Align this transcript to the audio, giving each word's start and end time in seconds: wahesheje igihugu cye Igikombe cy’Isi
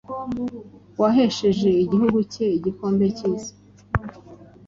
wahesheje 1.01 1.69
igihugu 1.83 2.17
cye 2.31 2.45
Igikombe 2.57 3.05
cy’Isi 3.17 3.53